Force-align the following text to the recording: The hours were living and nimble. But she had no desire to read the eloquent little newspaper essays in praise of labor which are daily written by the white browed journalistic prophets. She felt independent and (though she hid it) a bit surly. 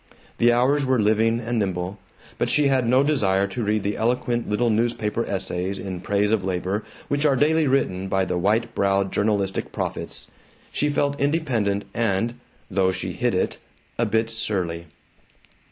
The 0.39 0.51
hours 0.51 0.83
were 0.83 0.97
living 0.99 1.39
and 1.39 1.59
nimble. 1.59 1.99
But 2.39 2.49
she 2.49 2.69
had 2.69 2.87
no 2.89 3.03
desire 3.03 3.45
to 3.45 3.63
read 3.63 3.83
the 3.83 3.97
eloquent 3.97 4.49
little 4.49 4.71
newspaper 4.71 5.23
essays 5.27 5.77
in 5.77 6.01
praise 6.01 6.31
of 6.31 6.43
labor 6.43 6.83
which 7.07 7.23
are 7.23 7.35
daily 7.35 7.67
written 7.67 8.07
by 8.07 8.25
the 8.25 8.35
white 8.35 8.73
browed 8.73 9.11
journalistic 9.13 9.71
prophets. 9.71 10.25
She 10.71 10.89
felt 10.89 11.21
independent 11.21 11.83
and 11.93 12.33
(though 12.71 12.91
she 12.91 13.11
hid 13.11 13.35
it) 13.35 13.59
a 13.99 14.07
bit 14.07 14.31
surly. 14.31 14.87